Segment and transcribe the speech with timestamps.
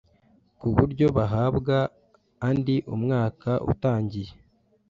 [0.59, 1.75] ku buryo bahabwa
[2.47, 4.31] andi umwaka utangiye